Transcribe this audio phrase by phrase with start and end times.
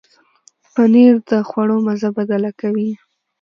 [0.73, 2.89] پنېر د خواړو مزه بدله کوي.